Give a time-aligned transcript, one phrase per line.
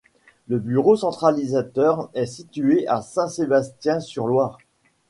[0.47, 4.57] Le bureau centralisateur est situé à Saint-Sébastien-sur-Loire.